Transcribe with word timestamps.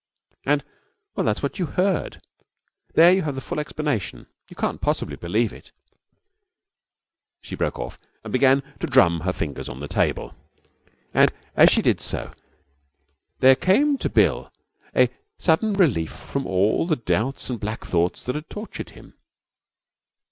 And 0.47 0.63
Well, 1.15 1.27
that 1.27 1.35
was 1.35 1.43
what 1.43 1.59
you 1.59 1.67
heard. 1.67 2.23
There 2.95 3.13
you 3.13 3.21
have 3.21 3.35
the 3.35 3.39
full 3.39 3.59
explanation. 3.59 4.25
You 4.49 4.55
can't 4.55 4.81
possibly 4.81 5.15
believe 5.15 5.53
it.' 5.53 5.71
She 7.43 7.53
broke 7.53 7.77
off 7.77 7.99
and 8.23 8.33
began 8.33 8.63
to 8.79 8.87
drum 8.87 9.19
her 9.19 9.31
fingers 9.31 9.69
on 9.69 9.79
the 9.79 9.87
table. 9.87 10.33
And 11.13 11.31
as 11.55 11.69
she 11.69 11.83
did 11.83 12.01
so 12.01 12.33
there 13.41 13.55
came 13.55 13.95
to 13.99 14.09
Bill 14.09 14.51
a 14.95 15.11
sudden 15.37 15.73
relief 15.73 16.11
from 16.11 16.47
all 16.47 16.87
the 16.87 16.95
doubts 16.95 17.51
and 17.51 17.59
black 17.59 17.85
thoughts 17.85 18.23
that 18.23 18.33
had 18.33 18.49
tortured 18.49 18.89
him. 18.89 19.13